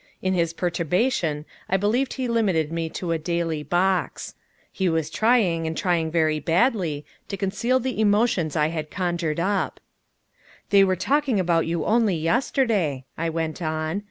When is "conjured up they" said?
8.89-10.83